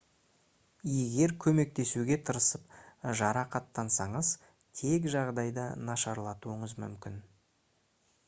[0.91, 2.73] егер көмектесуге тырысып
[3.19, 4.31] жарақаттансаңыз
[4.79, 7.21] тек жағдайды нашарлатуыңыз мүмкін